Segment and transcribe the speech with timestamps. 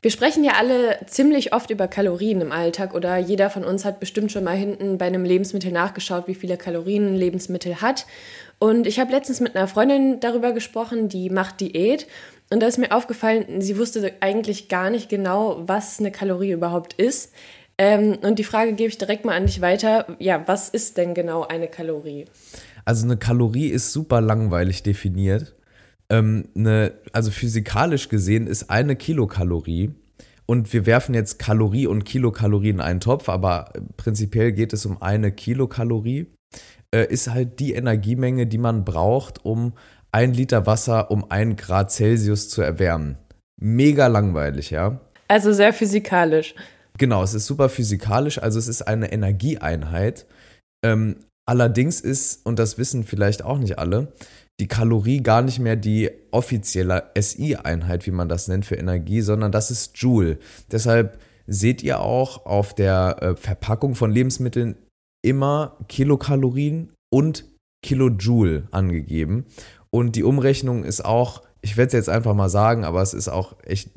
[0.00, 3.98] Wir sprechen ja alle ziemlich oft über Kalorien im Alltag oder jeder von uns hat
[3.98, 8.06] bestimmt schon mal hinten bei einem Lebensmittel nachgeschaut, wie viele Kalorien ein Lebensmittel hat.
[8.60, 12.06] Und ich habe letztens mit einer Freundin darüber gesprochen, die macht Diät.
[12.48, 16.92] Und da ist mir aufgefallen, sie wusste eigentlich gar nicht genau, was eine Kalorie überhaupt
[16.92, 17.32] ist.
[17.76, 20.16] Ähm, und die Frage gebe ich direkt mal an dich weiter.
[20.20, 22.26] Ja, was ist denn genau eine Kalorie?
[22.84, 25.56] Also eine Kalorie ist super langweilig definiert
[26.10, 29.94] ähm, eine, also physikalisch gesehen ist eine Kilokalorie
[30.46, 35.02] und wir werfen jetzt Kalorie und Kilokalorie in einen Topf, aber prinzipiell geht es um
[35.02, 36.26] eine Kilokalorie,
[36.94, 39.74] äh, ist halt die Energiemenge, die man braucht, um
[40.10, 43.18] ein Liter Wasser um ein Grad Celsius zu erwärmen.
[43.60, 45.00] Mega langweilig, ja.
[45.28, 46.54] Also sehr physikalisch.
[46.96, 50.26] Genau, es ist super physikalisch, also es ist eine Energieeinheit.
[50.82, 54.12] Ähm, allerdings ist, und das wissen vielleicht auch nicht alle,
[54.60, 59.52] die Kalorie gar nicht mehr die offizielle SI-Einheit, wie man das nennt, für Energie, sondern
[59.52, 60.38] das ist Joule.
[60.72, 64.76] Deshalb seht ihr auch auf der äh, Verpackung von Lebensmitteln
[65.24, 67.44] immer Kilokalorien und
[67.84, 69.46] Kilojoule angegeben.
[69.90, 73.28] Und die Umrechnung ist auch, ich werde es jetzt einfach mal sagen, aber es ist
[73.28, 73.90] auch echt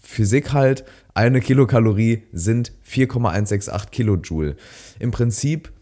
[0.00, 0.84] Physik halt.
[1.14, 4.56] Eine Kilokalorie sind 4,168 Kilojoule.
[4.98, 5.72] Im Prinzip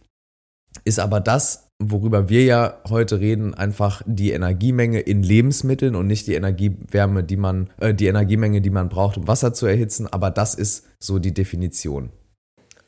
[0.85, 6.27] ist aber das worüber wir ja heute reden, einfach die Energiemenge in Lebensmitteln und nicht
[6.27, 10.07] die Energiewärme, die man, äh, die Energiemenge, die man braucht, um Wasser zu erhitzen.
[10.07, 12.11] Aber das ist so die Definition.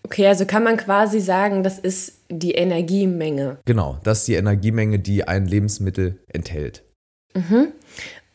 [0.05, 3.59] Okay, also kann man quasi sagen, das ist die Energiemenge.
[3.65, 6.85] Genau, das ist die Energiemenge, die ein Lebensmittel enthält.
[7.35, 7.73] Mhm.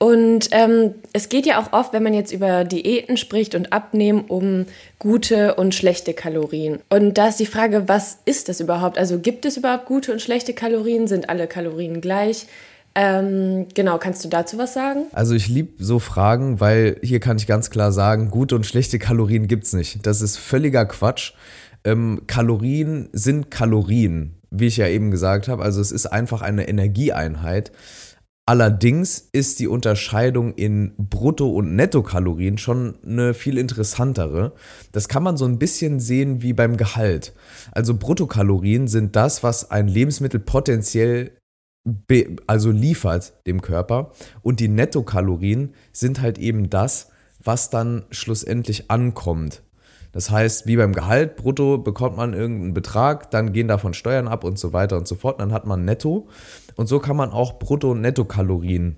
[0.01, 4.21] Und ähm, es geht ja auch oft, wenn man jetzt über Diäten spricht und Abnehmen,
[4.21, 4.65] um
[4.97, 6.79] gute und schlechte Kalorien.
[6.89, 8.97] Und da ist die Frage, was ist das überhaupt?
[8.97, 11.05] Also gibt es überhaupt gute und schlechte Kalorien?
[11.05, 12.47] Sind alle Kalorien gleich?
[12.95, 15.03] Ähm, genau, kannst du dazu was sagen?
[15.11, 18.97] Also ich liebe so Fragen, weil hier kann ich ganz klar sagen, gute und schlechte
[18.97, 20.03] Kalorien gibt es nicht.
[20.07, 21.33] Das ist völliger Quatsch.
[21.83, 25.61] Ähm, Kalorien sind Kalorien, wie ich ja eben gesagt habe.
[25.61, 27.71] Also es ist einfach eine Energieeinheit.
[28.47, 34.53] Allerdings ist die Unterscheidung in Brutto- und Nettokalorien schon eine viel interessantere.
[34.91, 37.33] Das kann man so ein bisschen sehen wie beim Gehalt.
[37.71, 41.31] Also Bruttokalorien sind das, was ein Lebensmittel potenziell
[42.45, 44.11] also liefert dem Körper
[44.43, 47.09] und die Nettokalorien sind halt eben das,
[47.43, 49.63] was dann schlussendlich ankommt.
[50.11, 54.43] Das heißt, wie beim Gehalt, brutto bekommt man irgendeinen Betrag, dann gehen davon Steuern ab
[54.43, 55.39] und so weiter und so fort.
[55.39, 56.27] Dann hat man netto.
[56.75, 58.97] Und so kann man auch Brutto- und Nettokalorien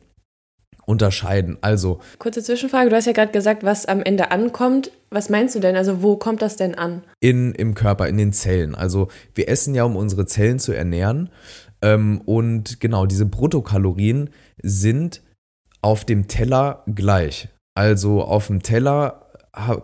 [0.85, 1.57] unterscheiden.
[1.61, 1.99] Also.
[2.19, 4.91] Kurze Zwischenfrage, du hast ja gerade gesagt, was am Ende ankommt.
[5.09, 5.75] Was meinst du denn?
[5.75, 7.03] Also wo kommt das denn an?
[7.19, 8.75] In, Im Körper, in den Zellen.
[8.75, 11.29] Also wir essen ja, um unsere Zellen zu ernähren.
[11.81, 14.29] Ähm, und genau, diese Bruttokalorien
[14.61, 15.21] sind
[15.81, 17.49] auf dem Teller gleich.
[17.75, 19.22] Also auf dem Teller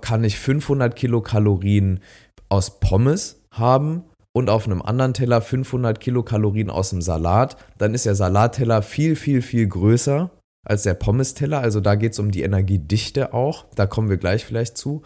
[0.02, 2.02] kann ich 500 Kilokalorien
[2.50, 4.04] aus Pommes haben
[4.34, 9.16] und auf einem anderen Teller 500 Kilokalorien aus dem Salat, dann ist der Salatteller viel,
[9.16, 10.32] viel, viel größer
[10.66, 11.60] als der Pommes-Teller.
[11.60, 13.66] Also da geht es um die Energiedichte auch.
[13.76, 15.04] Da kommen wir gleich vielleicht zu.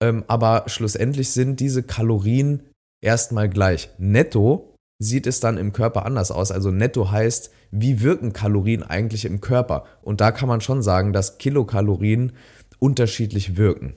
[0.00, 2.62] Ähm, aber schlussendlich sind diese Kalorien
[3.02, 3.90] erstmal gleich.
[3.98, 6.50] Netto sieht es dann im Körper anders aus.
[6.50, 9.84] Also netto heißt, wie wirken Kalorien eigentlich im Körper?
[10.02, 12.32] Und da kann man schon sagen, dass Kilokalorien
[12.78, 13.94] unterschiedlich wirken.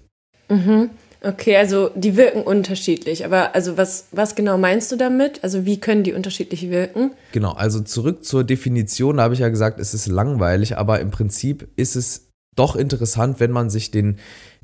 [0.49, 0.89] Mhm.
[1.21, 3.25] Okay, also die wirken unterschiedlich.
[3.25, 5.43] Aber also was, was genau meinst du damit?
[5.43, 7.11] Also wie können die unterschiedlich wirken?
[7.33, 11.11] Genau, also zurück zur Definition, da habe ich ja gesagt, es ist langweilig, aber im
[11.11, 14.17] Prinzip ist es doch interessant, wenn man sich den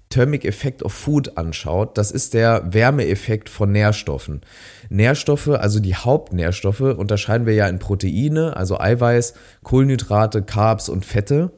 [0.10, 1.98] Thermic Effect of Food anschaut.
[1.98, 4.42] Das ist der Wärmeeffekt von Nährstoffen.
[4.90, 11.52] Nährstoffe, also die Hauptnährstoffe, unterscheiden wir ja in Proteine, also Eiweiß, Kohlenhydrate, Carbs und Fette.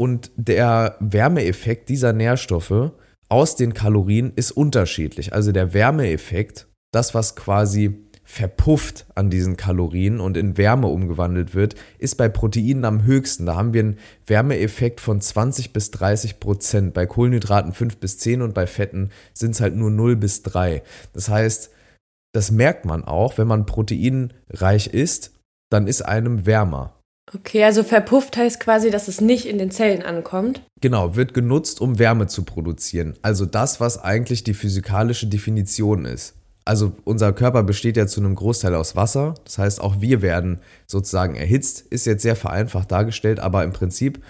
[0.00, 2.92] Und der Wärmeeffekt dieser Nährstoffe
[3.28, 5.34] aus den Kalorien ist unterschiedlich.
[5.34, 11.74] Also der Wärmeeffekt, das, was quasi verpufft an diesen Kalorien und in Wärme umgewandelt wird,
[11.98, 13.44] ist bei Proteinen am höchsten.
[13.44, 16.94] Da haben wir einen Wärmeeffekt von 20 bis 30 Prozent.
[16.94, 20.82] Bei Kohlenhydraten 5 bis 10 und bei Fetten sind es halt nur 0 bis 3.
[21.12, 21.72] Das heißt,
[22.32, 25.34] das merkt man auch, wenn man proteinreich isst,
[25.68, 26.99] dann ist einem wärmer.
[27.32, 30.62] Okay, also verpufft heißt quasi, dass es nicht in den Zellen ankommt.
[30.80, 33.14] Genau, wird genutzt, um Wärme zu produzieren.
[33.22, 36.34] Also das, was eigentlich die physikalische Definition ist.
[36.64, 39.34] also unser Körper besteht ja zu einem Großteil aus Wasser.
[39.44, 41.80] Das heißt, auch wir werden sozusagen erhitzt.
[41.90, 44.22] Ist jetzt sehr vereinfacht dargestellt, aber im Prinzip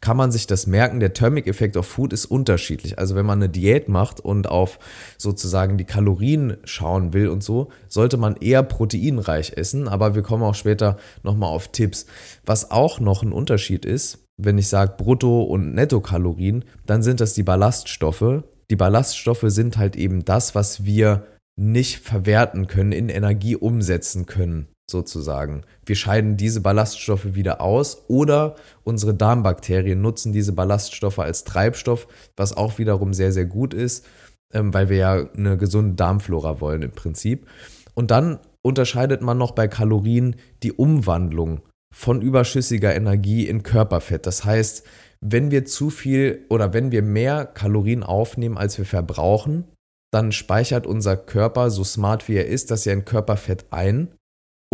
[0.00, 2.98] kann man sich das merken, der Thermic Effect of Food ist unterschiedlich.
[2.98, 4.78] Also wenn man eine Diät macht und auf
[5.18, 10.42] sozusagen die Kalorien schauen will und so, sollte man eher proteinreich essen, aber wir kommen
[10.42, 12.06] auch später nochmal auf Tipps.
[12.44, 17.34] Was auch noch ein Unterschied ist, wenn ich sage Brutto- und Nettokalorien, dann sind das
[17.34, 18.42] die Ballaststoffe.
[18.70, 21.26] Die Ballaststoffe sind halt eben das, was wir
[21.56, 25.62] nicht verwerten können, in Energie umsetzen können sozusagen.
[25.86, 32.56] Wir scheiden diese Ballaststoffe wieder aus oder unsere Darmbakterien nutzen diese Ballaststoffe als Treibstoff, was
[32.56, 34.06] auch wiederum sehr, sehr gut ist,
[34.52, 37.46] ähm, weil wir ja eine gesunde Darmflora wollen im Prinzip.
[37.94, 41.60] Und dann unterscheidet man noch bei Kalorien die Umwandlung
[41.94, 44.26] von überschüssiger Energie in Körperfett.
[44.26, 44.84] Das heißt,
[45.20, 49.64] wenn wir zu viel oder wenn wir mehr Kalorien aufnehmen, als wir verbrauchen,
[50.12, 54.12] dann speichert unser Körper, so smart wie er ist, das ja in Körperfett ein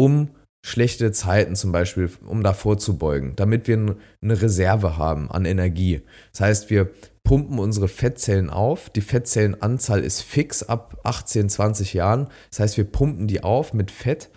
[0.01, 0.31] um
[0.63, 6.01] schlechte Zeiten zum Beispiel, um da vorzubeugen, damit wir eine Reserve haben an Energie.
[6.33, 6.91] Das heißt, wir
[7.23, 8.89] pumpen unsere Fettzellen auf.
[8.89, 12.29] Die Fettzellenanzahl ist fix ab 18, 20 Jahren.
[12.49, 14.31] Das heißt, wir pumpen die auf mit Fett.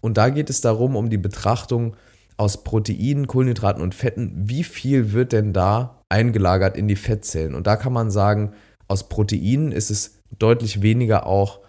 [0.00, 1.96] Und da geht es darum, um die Betrachtung
[2.38, 7.54] aus Proteinen, Kohlenhydraten und Fetten, wie viel wird denn da eingelagert in die Fettzellen?
[7.54, 8.54] Und da kann man sagen,
[8.88, 11.60] aus Proteinen ist es deutlich weniger auch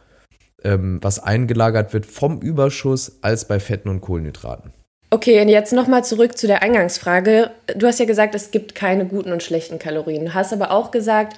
[0.63, 4.73] ähm, was eingelagert wird vom Überschuss als bei Fetten und Kohlenhydraten.
[5.13, 7.51] Okay, und jetzt nochmal zurück zu der Eingangsfrage.
[7.75, 10.25] Du hast ja gesagt, es gibt keine guten und schlechten Kalorien.
[10.25, 11.35] Du hast aber auch gesagt,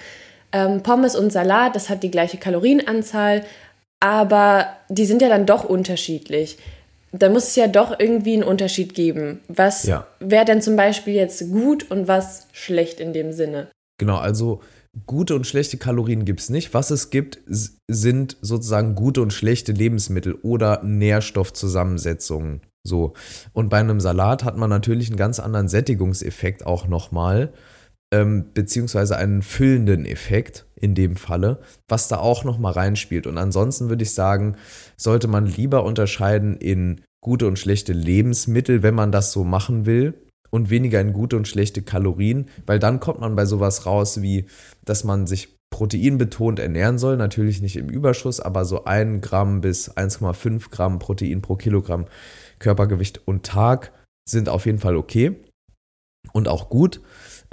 [0.51, 3.43] ähm, Pommes und Salat, das hat die gleiche Kalorienanzahl,
[3.99, 6.59] aber die sind ja dann doch unterschiedlich.
[7.11, 9.41] Da muss es ja doch irgendwie einen Unterschied geben.
[9.47, 10.05] Was ja.
[10.19, 13.69] wäre denn zum Beispiel jetzt gut und was schlecht in dem Sinne?
[13.97, 14.61] Genau, also
[15.05, 16.73] gute und schlechte Kalorien gibt es nicht.
[16.73, 22.61] Was es gibt, sind sozusagen gute und schlechte Lebensmittel oder Nährstoffzusammensetzungen.
[22.83, 23.13] So.
[23.53, 27.53] Und bei einem Salat hat man natürlich einen ganz anderen Sättigungseffekt auch nochmal,
[28.13, 33.25] ähm, beziehungsweise einen füllenden Effekt in dem Falle, was da auch nochmal reinspielt.
[33.25, 34.57] Und ansonsten würde ich sagen,
[34.97, 40.13] sollte man lieber unterscheiden in gute und schlechte Lebensmittel, wenn man das so machen will
[40.53, 44.45] und weniger in gute und schlechte Kalorien, weil dann kommt man bei sowas raus wie,
[44.85, 49.89] dass man sich proteinbetont ernähren soll, natürlich nicht im Überschuss, aber so 1 Gramm bis
[49.89, 52.05] 1,5 Gramm Protein pro Kilogramm
[52.59, 53.93] Körpergewicht und Tag
[54.29, 55.43] sind auf jeden Fall okay
[56.33, 57.01] und auch gut.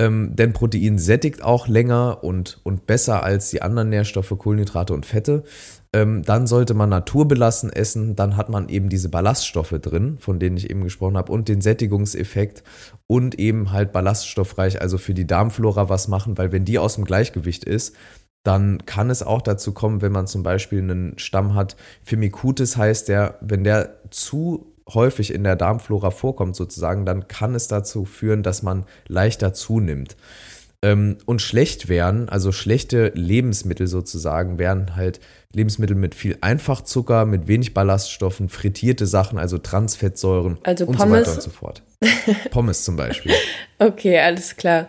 [0.01, 5.05] Ähm, denn Protein sättigt auch länger und, und besser als die anderen Nährstoffe, Kohlenhydrate und
[5.05, 5.45] Fette.
[5.93, 10.57] Ähm, dann sollte man naturbelassen essen, dann hat man eben diese Ballaststoffe drin, von denen
[10.57, 12.63] ich eben gesprochen habe, und den Sättigungseffekt
[13.07, 17.05] und eben halt ballaststoffreich, also für die Darmflora was machen, weil wenn die aus dem
[17.05, 17.95] Gleichgewicht ist,
[18.43, 23.09] dann kann es auch dazu kommen, wenn man zum Beispiel einen Stamm hat, Firmicutes heißt
[23.09, 28.43] der, wenn der zu häufig in der Darmflora vorkommt sozusagen, dann kann es dazu führen,
[28.43, 30.17] dass man leichter zunimmt.
[30.83, 35.21] Ähm, und schlecht wären, also schlechte Lebensmittel sozusagen, wären halt
[35.53, 41.33] Lebensmittel mit viel Einfachzucker, mit wenig Ballaststoffen, frittierte Sachen, also Transfettsäuren also und so weiter
[41.33, 41.83] und so fort.
[42.51, 43.33] Pommes zum Beispiel.
[43.83, 44.89] Okay, alles klar.